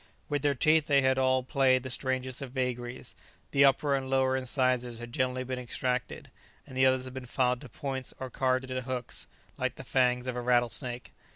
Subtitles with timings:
[0.29, 3.13] With their teeth they had all played the strangest of vagaries;
[3.51, 6.31] the upper and lower incisors had generally been extracted,
[6.65, 9.27] and the others had been filed to points or carved into hooks,
[9.59, 11.11] like the fangs of a rattle snake.